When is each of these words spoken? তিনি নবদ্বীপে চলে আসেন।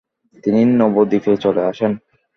তিনি 0.43 0.61
নবদ্বীপে 0.79 1.33
চলে 1.43 1.61
আসেন। 1.65 1.91